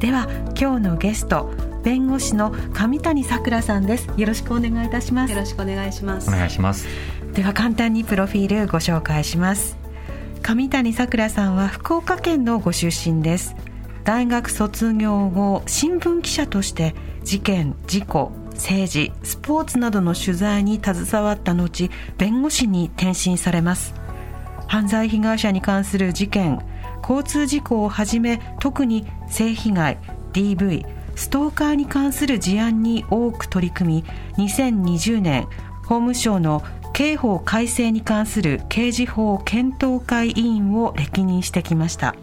[0.00, 0.26] では
[0.58, 1.50] 今日のゲスト
[1.82, 4.08] 弁護士の上谷さくらさんです。
[4.16, 5.32] よろしくお願いいたします。
[5.32, 6.30] よろしくお願いします。
[6.30, 6.88] お願いします。
[7.34, 9.76] では簡単にプロフィールご紹介します。
[10.40, 13.54] 上谷さくらさんは福岡県のご出身です。
[14.04, 23.92] 大学卒業後新聞記者として事件事故政治スポーツなどの取材に携わった後弁護士に転身されます。
[24.66, 26.58] 犯罪被害者に関する事件
[27.02, 29.98] 交通事故をはじめ特に性被害
[30.32, 34.04] DV ストーカーに関する事案に多く取り組
[34.36, 35.44] み2020年
[35.82, 36.62] 法務省の
[36.92, 42.14] 刑法改正に関する刑事法検討会委員を歴任してきました。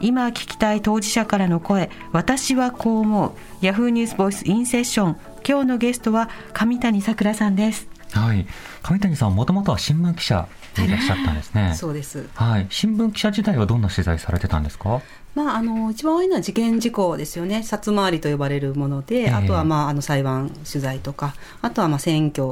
[0.00, 3.32] 今聞きたい当事者からの声私はこう思う。
[3.60, 7.88] ヤフーニュースボイスインセッション今日のゲストは上谷さくらさんです。
[8.12, 8.46] はい。
[8.82, 11.74] 上谷さんもともとは新聞記者でいらっしゃったんですね。
[11.78, 12.26] そうです。
[12.34, 12.66] はい。
[12.70, 15.00] 新聞記者時代はどんな取材されてたんですか？
[15.34, 19.30] まあ、あの一番多いのは事件事故ですよね、札回りと呼ばれるもので、ええ。
[19.30, 22.46] あとは、まあ、あの裁判取材とか、あとはまあ選挙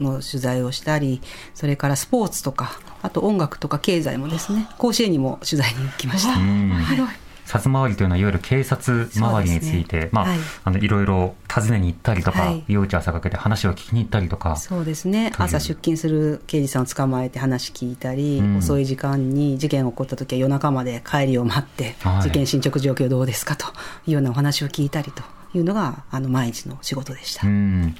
[0.00, 1.22] の取材をしたり、
[1.54, 6.38] それからスポーツとか、あと音楽とか経済もですね、甲子園にも取材に行きました。
[6.38, 6.70] うん。
[6.70, 6.80] は
[7.12, 10.38] い札回りというのはいわゆる警察周りについて、まあ、はい。
[10.64, 12.64] あのいろいろ訪ねに行ったりとか、はい。
[12.68, 15.32] 夜朝かけて話を聞きに行ったりとか、そうですね。
[15.36, 18.56] 朝出勤する刑事さんを捕まえて話聞いたり、うん。
[18.58, 22.22] 遅い時間に事件が起こった時は夜中まで帰りを待って、はい。
[22.22, 23.66] 事件進捗状況どうですかと
[24.06, 25.22] いうようなお話を聞いたりと
[25.54, 27.46] いうのがあの毎日の仕事でした。
[27.46, 27.94] うん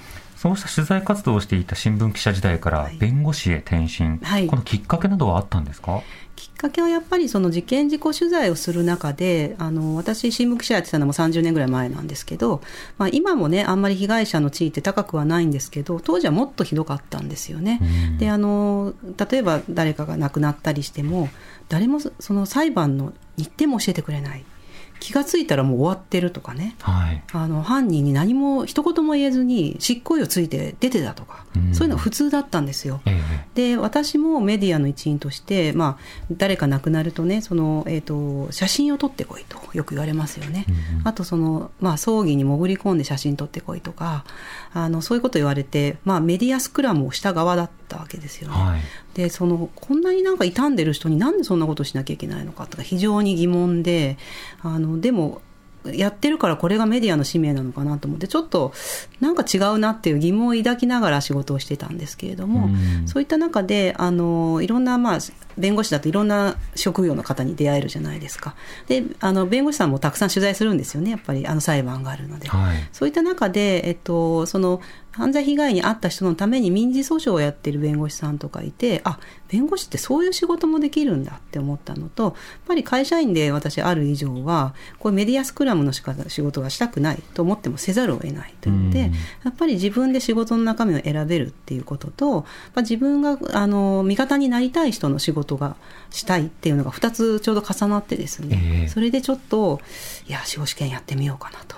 [0.44, 2.98] そうした取材活動をしていた新聞記者時代からはい。
[2.98, 4.46] 弁護士へ転身、はい。
[4.46, 6.02] このきっかけなどはあったんですか？
[6.36, 12.60] きっかけはやっぱりその事件事故取材をする中であの私新聞記者やってたのも30年ぐらい前なんですけど、
[12.98, 17.78] まあ、今もねあんまり被害者の地位って高くはないんですけど当時はもっとひどかったんですよね。
[17.80, 18.18] うん。
[18.18, 18.92] であの
[19.30, 21.30] 例えば誰かが亡くなったりしても
[21.68, 24.44] 誰もそその裁判の日程も教えてくれない
[25.04, 26.76] 気がついたらもう終わってるとかね。
[26.80, 27.22] はい。
[27.34, 31.74] あの犯人に何も一言も言えずに執行猶予ついて出てたとか、うん。
[31.74, 33.02] そういうのが普通だったんですよ。
[33.04, 33.20] え
[33.54, 41.08] で私もメディアの一員として、まあ、誰か亡くなるとねその、えー、と写真を撮ってこいとよく言われますよね、うんうん。
[41.08, 44.24] あとその、まあ、葬儀に潜り込んで写真撮ってこいとか
[44.72, 48.56] あのそういうこと言われて、まあ、メディアスクラムをした側だったわけですよね。
[48.56, 48.80] はい
[49.14, 54.18] でそのこんなになんか傷んでる人になんでそんなことしなきゃいけないのかとか非常に疑問で
[54.62, 55.40] あのでも
[55.92, 58.72] やってるからこれがメディアの使命なのかなと思ってちょっと
[59.20, 63.06] なんか違うなっていう疑問を抱きながら仕事をしてたんですけれども、うん。
[63.06, 65.18] そういった中であのいろんな、まあ、
[65.58, 68.54] 弁護士だといろんな職業の方に出会えるじゃないですか。
[68.86, 72.48] であの弁護士さんもたくさん取材するんですよねやっぱりあの裁判があるので。
[72.48, 72.76] はい。
[72.92, 74.80] そういった中で、えっと、その
[75.16, 82.34] 犯罪被害に遭った人のために民事訴訟をやってる弁護士さんとかいて、あ弁護士ってそういう仕事もできるんだって思ったのと、やっ
[82.66, 89.12] ぱり会社員で私ある以上は、こういうメディアスクラムの仕方仕事がしたくないと思ってもせざるを得ないというので、うん。
[89.12, 92.46] やっぱり自分で仕事の中身を選べるっていうことと、ま
[92.76, 95.76] あ、自分があの味方になりたい人の仕事が
[96.10, 98.88] したいっていうのが2つちょうど重なってですね、ええ。
[98.88, 99.80] それでちょっと、
[100.26, 101.76] いや、司法試験やってみようかなと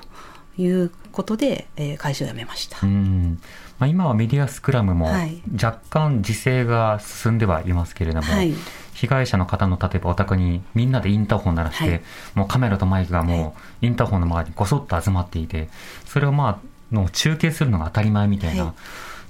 [0.58, 2.78] いうことで、えー会社を辞めました。
[2.82, 3.40] うん。
[3.78, 5.42] まあ、今はメディアスクラムもはい。
[5.52, 8.54] 若干時勢が進んではいますけれども、はい。
[8.94, 12.02] 被害者の方の例えばお宅にみんなでインターホン鳴らして、はい。
[12.34, 15.68] もうカメラとマイクがはもうインターホンの周りにごそっと集まっていて
[16.06, 18.74] それをまあの中継するのが当たり前みたいな、はい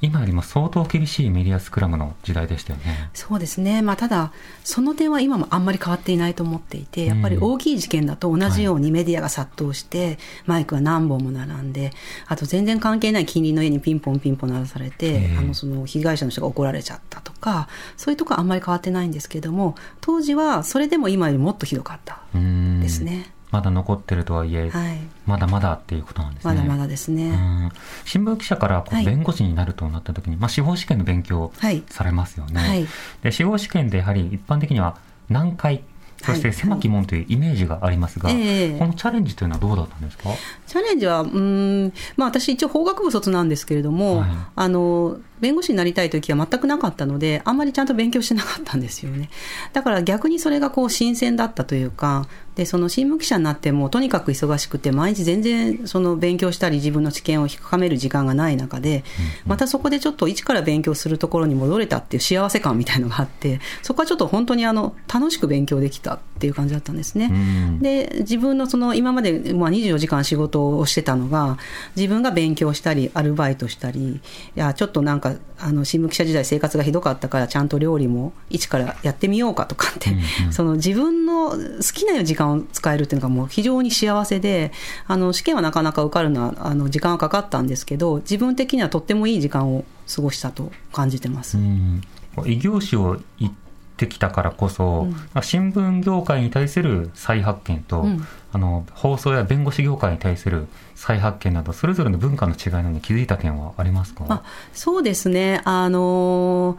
[0.01, 3.11] 今よりも相当厳しいメディアスクラムの時代でしたよね。
[3.15, 4.33] そうですね、まあ、ただ、
[4.65, 11.93] その点は今もあんまり変わっていないと思っていて、やっぱり大きい事件だと同じようにメディアが殺到して、マイクが何本も並んで、
[12.27, 15.37] あと全然関係ない近隣の家にピンポンピンポン鳴らされて、ええ。
[15.39, 23.33] あのその被害者の人が怒られちゃったとか、そういうとこはあんまり変わってないんですけども、当時はそれでも今よりもっとひどかったうんですね。
[23.51, 26.55] まだ残ってるとはいえ、はい、まだまだっていうことなんですね。
[26.55, 27.31] まだまだですね。
[27.31, 27.71] うん。
[28.05, 29.05] 新聞記者からこうはい。
[29.05, 31.53] 弁護士になるとなった時に、まあ、司法試験の勉強
[31.89, 32.61] されますよね。
[32.61, 32.87] はい。
[33.23, 34.99] で司法試験でやはり一般的には
[35.29, 35.83] 難解
[36.23, 38.79] そして狭き門というイメージがありますが、ええ。
[38.79, 40.31] このチャレンジというのはどうだったんですか、
[40.67, 44.29] チャレンジは、うーん、まあ私一応法学部卒なんですけれども、はい。
[44.57, 49.31] あの、弁護士になりたい時は全くなかったので、あんまりちゃんと勉強してなかったんですよね。
[49.73, 59.05] だから逆にそれがこう新鮮だったというか、で、その新聞記者になってもとにかく忙しくて、毎日全然その勉強したり自分の知見を深める時間がない中で、
[59.45, 67.31] またそこでちょっと一から勉強するところに戻れたっていう幸せ感みたいのがあって、そこはちょっと本当にあの、楽しく勉強できたっていう感じだったんですね。
[67.31, 71.59] うんで自分のその今までまあ24時間仕事をしてたのが
[71.95, 74.21] 自分が勉強したりアルバイトしたりい
[74.55, 75.26] やちょっとなんか
[75.59, 81.57] あの新聞記者時代生活がひどかったからちゃんと料理も一からやってみようかとかって、うんうんその自分の好
[81.93, 84.73] きな時間を使えるっていうのがもう非常に幸せで
[85.07, 89.85] あの試験はなかなか受かるのはあの時間はかかったんですけど自分的にはとってもいい時間を
[90.15, 91.59] 過ごしたと感じてます。
[91.59, 92.03] うん
[92.45, 93.55] 異業種を行っ
[93.97, 98.27] てきたからこそ、まあ新聞業界に対する再発見と、うん。
[98.53, 104.25] あの放送や弁護士業界に対する再発見などそれぞれの文化の違いなどに気づいた点はありますか？
[104.31, 106.79] あそうですね、あの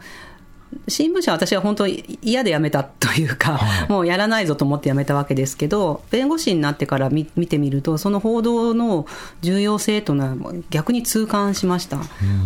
[0.88, 9.06] 新聞社は私は本当に嫌で辞めたというか、はいもうやらないぞと思って辞めたわけですけど、弁護士になってから見見てみると、その報道の
[9.40, 11.98] 重要性というのは逆に痛感しました。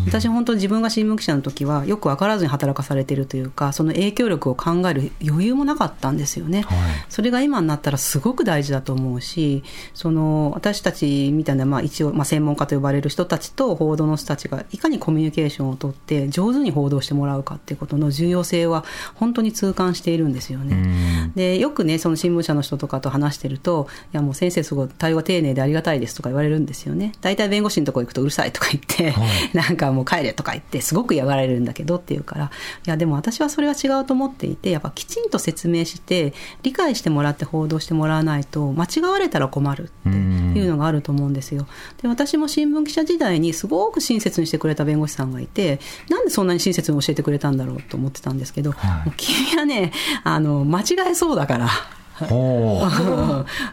[0.07, 6.63] 私、本当、自分が新聞記者の時は、よく分からずに働かされているというか、その影響力を考える余裕もなかったんですよね。
[6.63, 6.79] はい
[7.09, 9.63] それが今になったらすごく大事だと思うし、
[9.95, 20.77] その私たちみたいな、まあ、一応、まあ、専門家と呼ばれる人たちと報道の人たちがいかにコミュニケーションをとって上手に報道してもらうかっていうことの重要性は本当に痛感しているんですよね。
[20.77, 21.33] うん。
[21.35, 27.13] でよくねその新聞社の人とかと話してると「いやもう先生すごい対応が丁寧でありがたいです」とか言われるんですよね。
[27.21, 29.51] 大体弁護士のとこ行くとうるさいとか言って、はい。
[29.55, 32.51] なんかもう帰れとか言ってすごく嫌がられるんだけどって言うから
[32.87, 41.67] いやでも私はそれは違うと思っていてやっぱきちんと説明して理解してもらって報道してもらわないと間違われたら困るっていうのがあると思うんですよ。
[42.01, 49.93] で私も新聞記者時代にすごく親切にしてくれた弁護士さんがいてなんでそんなに親切に教えてくれたんだろうと思ってたんですけど、はい君はね
[50.25, 51.69] あの間違えそうだから。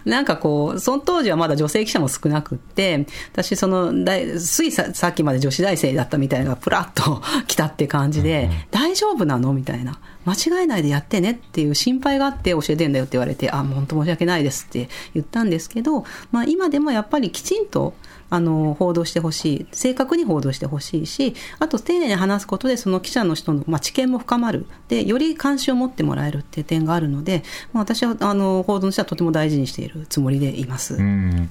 [0.05, 9.99] なんかこう、その当時はまだ女性記者も少なくって、私、その、大ついささっきまで女子大生だったみたいなのがプラッと 来たって感じで、大丈夫なのみたいな。
[10.25, 17.93] 間違えないでやってねっていう心配があって教えてんだよって言われて、あ、本当申し訳ないですって言ったんですけど、まあ今でもやっぱりきちんと、
[18.29, 19.67] あの、報道してほしい。
[19.71, 24.65] 正確に報道してほしいし、あと丁寧に話すことでその記者の人の、まあ、知見も深まる。
[24.87, 27.43] で、より関心を持ってもらえるっていう点があるので、
[27.73, 30.95] まあ、私は、あの、報道の人はとても大事にしているつもりでいます。
[30.95, 31.49] うん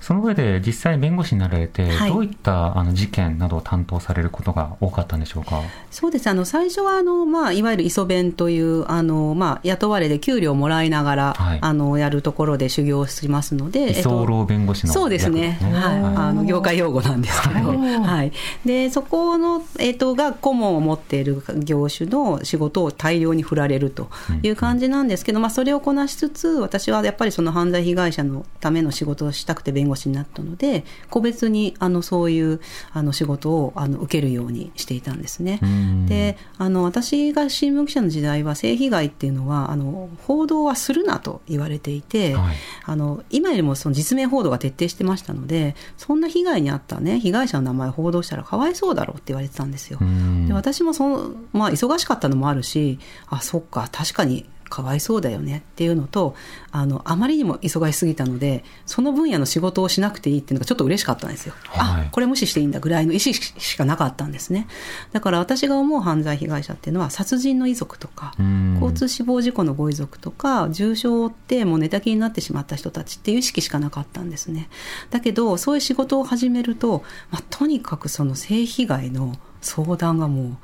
[0.00, 5.62] その上で実際弁護士になられて、はいどういったあの事件などを担当されることが多かったんでしょうか？
[5.90, 6.28] そうです。
[6.28, 15.58] あの、最初は、あの、まあ、いわゆる磯弁という、あの、まあ、雇われで給料をもらいながら、はいあの、やるところで修行しますので、居候弁護士のそうですね。
[15.60, 15.96] 役はい。
[16.16, 18.32] あの、業界用語なんですけど、はい。
[18.64, 24.08] で、そこの、えっと、が顧問を持っている業種の仕事を大量に振られると
[24.42, 32.60] いう感じなんですけど、まあ、それをこなしつつ、私はやっぱりその犯罪被害者のための仕事をしたくて弁護士になったので、個別に、あの、そういう、
[32.92, 35.60] あの、仕事を、あの、受けるようにしていたんですね。
[35.62, 49.98] うんで、あの、私が新聞記者の時代は性被害っていうのは、あの、報道はするなと言われていて、はいあの今よりもその実名報道が徹底してましたのでそんな被害に遭ったね被害者の名前を報道したらかわいそうだろうって言われてたんですよ。
[50.00, 56.34] うんで私もその、まあ、忙しかったのもあるしあそっか確かにかわいそうだよねっていうのと
[56.70, 61.54] あのあまりにも忙しすぎたのでその分野の仕事をしなくていいっていうのがちょっと嬉しかったんですよ。
[61.66, 62.06] はい。
[62.06, 64.66] あこれ無視していいんだぐらいの意思しかなかったんですね。
[65.12, 68.74] だから私が思う犯罪被害者っていうのは殺人の遺族とかうん。
[68.74, 74.68] 交通死亡事故のご遺族とか重傷を負ってもう寝たきりになってしまった人たちっていう意識しかなかったんですね。
[75.10, 80.56] だけどそういう仕事を始めると、まあ、とにかくその性被害の相談がもう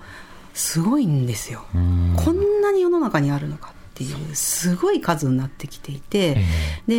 [0.55, 2.15] すごいんですよ、うん。
[2.17, 6.39] こんなに世の中にあるのかっていうすごい数になってきていて、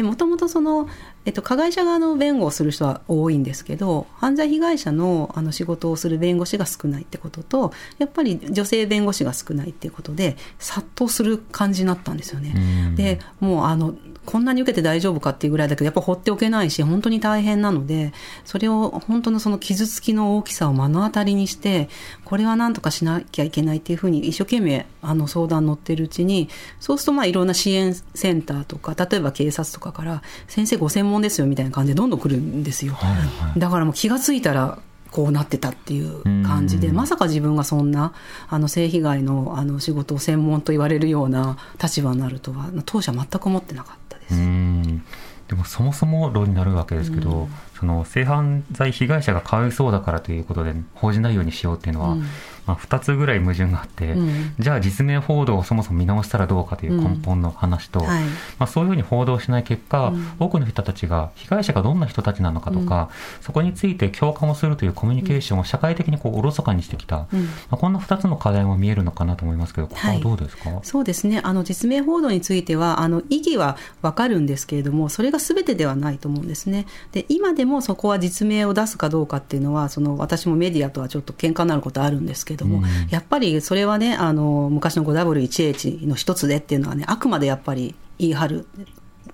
[0.04, 0.88] もともとその
[1.26, 12.54] えっと、加害者側の弁護をする人は多いんですけど犯罪被害者のあの仕事をする弁護士が少ないってこととやっぱり女性弁護士が少ないっていうことで殺到する感じになったんですよね。
[12.56, 12.60] う
[12.92, 13.96] んでもうあの
[14.26, 18.14] こんなに受けて大丈夫かっていうぐらいだけどやっぱ放っておけないし本当に大変なので
[18.46, 21.90] それを本当のその傷つきの大きさを目の当たりにして
[22.26, 26.50] これは何とかしなきゃいけないっていうふうに一生懸命あの相談乗ってるうちに
[26.80, 32.94] そうするとまあいろんな支援センターとか例えば警察とかから先生ご専門ですよみたいな感じでどんどん来るんですよ。
[32.94, 34.80] はいはいだからもう気がついたら
[35.14, 36.96] こうなってたっていう感じで、うん。
[36.96, 38.14] まさか自分がそんな
[38.50, 44.36] あの性被害のあの仕事を専門と言われるような立場になるとは当初は全く思ってなかったです。
[44.36, 45.04] うん。
[45.48, 47.50] でもそもそも論になるわけですけど、
[47.80, 52.24] その性犯罪被害者がかわいそうだからということで報じないようにしようっていうのは、うん
[52.66, 54.56] まあ、2つぐらい矛盾があって、うん。
[54.60, 58.24] じゃあ実名報道をそもそも見直したらどうかという根本の話と、はい。
[58.60, 60.32] まあ、そういうふうに報道しない結果、うん。
[60.40, 63.10] 多くの人たちが被害者がどんな人たちなのかとか、
[63.42, 67.44] そこについて共感をするというコミュニケーションを社会的にこうおろそかにしてきた、うん。
[67.44, 71.42] まあ、こんな2つの課題も見えるのかなと思いますけどここはどうですか、そうですね。
[71.44, 76.86] あの実名報道についてはあの意義は分かるんですけれどもそれが全てではないと思うんですね。
[77.12, 82.84] で今でもそこは実名を出すかどうかっていうのはその私もメディアとはちょっと喧嘩になることあるんですけども、うん。
[83.10, 88.68] やっぱりそれはねあの昔の 5W1H の一つでっていうのはねあくまでやっぱり言い張る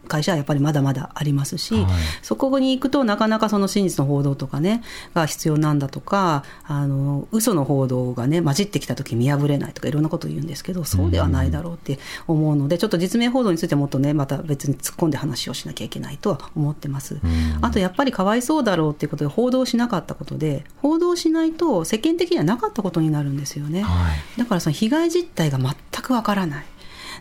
[0.10, 1.86] 会社はやっぱりまだまだありますし、はい
[2.22, 17.16] そこに行くとなかなかその真実の報道とかねが必要なんだとかあの嘘の報道がね混じってきた時見破れないとかいろんなことを言うんですけどそうではないだろうって思うのでちょっと実名報道についてはもっとねまた別に突っ込んで話をしなきゃいけないとは思ってます。
[17.16, 17.20] ん
[17.62, 23.82] あとやっぱりかわいそうだろうっていうことで報道しなかったことで報道しないと世間的にはなかったことになるんですよね。
[23.82, 26.66] はいだからその被害実態が全くわからない。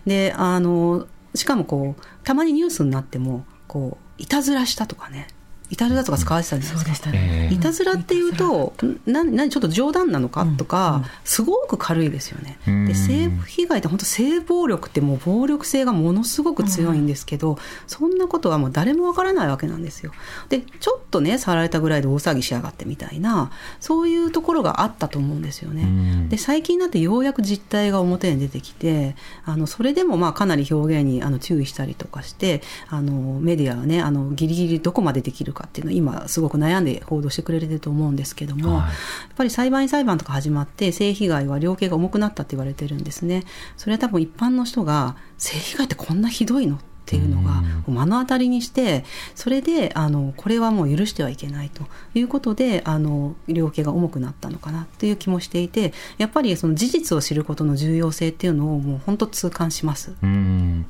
[0.06, 5.28] で、あの、しかもこう、たまにニュースになっても、こう、いたずらしたとかね、
[5.70, 7.10] いたずらとか使われてたじゃないですか？
[7.12, 12.58] ええいたずらっていうと、んな何ちょっと冗談なのかとか、すごく軽いですよね。
[12.66, 20.12] うんで性被害って本当性暴力ってもう暴力性がものすごく強いんですけど、そんなことはもう誰もわからないわけなんですよ。
[20.48, 25.82] でちょっとね触られたぐらいで大騒ぎしやがってみたいなそういうところがあったと思うんですよね。
[25.82, 38.92] うんで最近になってようやく実態が表に出てきてあのそれでもまあかなり表現にあの注意したりとかしてあのメディアはねあのギリギリどこまでできるかっていうのを今すごく悩んで報道してくれてると思うんですけども、はいや
[39.34, 43.44] っぱり裁判員裁判とか始まって性被害は量刑が重くなったって言われてるんですね。
[43.76, 51.84] それは多分一般の人が性被害ってこんなひどいのっていうのがうん目の当たりにしてそれであのこれはもう許してはいけないと
[52.14, 60.12] いうことであの量刑が重くなったのかなという気もしていてやっぱりその事実を知ることの重要性っていうのをもう本当痛感します。
[60.22, 60.86] うん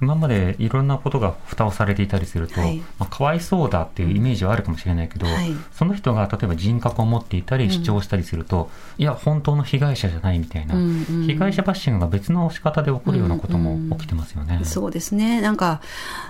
[0.00, 2.76] 今までいろんなことが蓋をされていたりすると、はい。
[2.98, 5.52] まあ、かわいそうだっていうイメージはあるかもしれないけど、はい。
[5.72, 11.26] その人が例えば人格を持っていたり主張したりすると、いや本当の被害者じゃないみたいな、うんうん。
[11.26, 14.60] 被害者バッシングが別の仕方で起こるようなことも起きてますよね。
[14.64, 15.40] そうですね。
[15.40, 15.80] なんか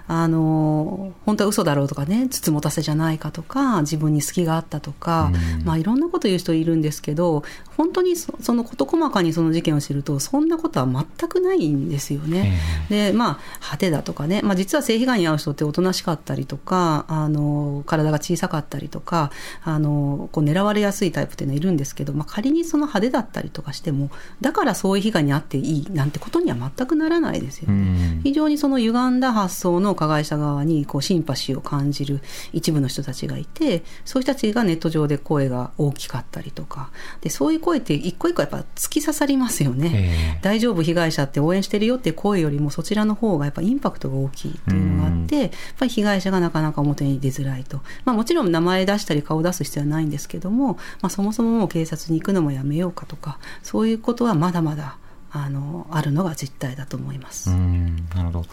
[0.08, 5.64] あの本当は嘘だろうとかねつつもたせじゃないかとか自分に隙があったとか、うん。
[5.64, 7.42] まあ、いろんなこと言う人いるんですけど
[7.76, 12.58] 本当にそその事細かにその事件を知るとそんなことは全くないんですよね。
[12.88, 19.30] でまあ派手だとかね、まあ、実は性被害に遭う人っておとなしかったりとかあの体が小さかったりとか
[19.62, 24.10] あのこう狙われやすいタイプっていうのはいるんですけど、まあ、仮にその派手だったりとかしても
[24.40, 28.18] だからそういう被害に遭っていいなんてことには全くならないですようね。
[28.18, 32.20] ん非常にその歪んだ発想の加害者側にこうシンパシーを感じる
[32.52, 39.90] 一部の人たちがいてそういう人たちがネット上で声が大きかったりとかでそういう声って一個一個やっぱ突き刺さりますよね。
[39.94, 54.98] ええ大丈夫被害者って応援してるよって声よりもそちらの方がやっぱインパクトが大きいっていうのがあってやっぱり被害者がなかなか表に出づらいと、まあ、もちろん名前出したり顔出す必要はないんですけども、まあ、そもそももう警察に行くのもやめようかとかそういうことはまだまだ
[55.44, 57.50] あのあるのが実態だと思います。
[57.50, 58.44] うんなるほど。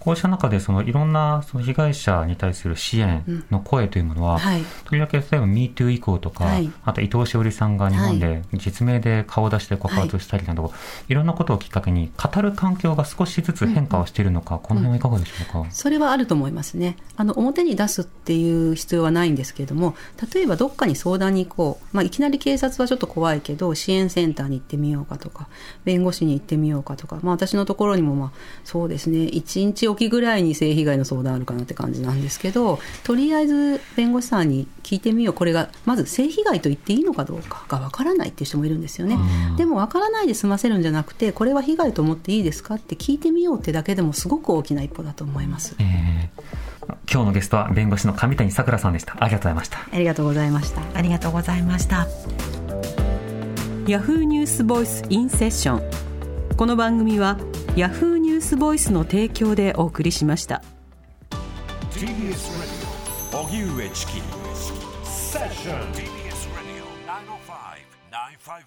[0.00, 4.62] こうした中でそのいろんなその被害者に対する支援の声というものは、はい。
[4.84, 6.70] とりわけ例えば MeToo 以降とか、はい。
[6.84, 10.72] あと伊藤詩織さんが日本で実名で顔を出して告発したりなど、
[11.08, 16.96] い、ろんなことをきっかけに語る環境が少しずつ変化をしているのか、この辺はいかがでしょうか、それはあると思いますね。
[17.16, 19.94] あの表に出すっていう必要はないんですけれども、
[20.32, 25.48] 例えばどっかに相談に行こう、まあ、いきなり警察はちょっと怖いけど、支援センターに行ってみようかとか、
[25.84, 28.32] 弁護士に行ってみようかとか、まあ、私のところにも、まあ、
[28.64, 39.18] そうですね、1日おきぐらいに性被害の相談あるかなって感じなんですけど、とりあえず弁護士さんに聞いてみよう、これがまず性被害と言っていいのかどうかがわからないっていう人もいるんですよね。
[39.56, 45.74] でもわからないで済ませるんじゃなくて、これは被害と思っていいですかって聞いてみようってだけでもすごく大きな一歩だと思います。
[45.78, 46.70] えー
[47.10, 49.16] 今日のゲストは弁護士の上谷さくらさんでした。
[49.22, 49.78] ありがとうございました。
[49.92, 50.82] ありがとうございました。
[50.94, 52.06] ありがとうございました。
[53.86, 56.09] ヤフーニュースボイスインセッション
[56.60, 57.38] この番組は
[57.74, 60.62] ヤフーニュースボイスの提供でお送りしました。
[61.90, 62.36] TBS
[63.32, 67.40] Radio 荻上チキセッション TBS Radio 905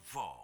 [0.09, 0.42] 954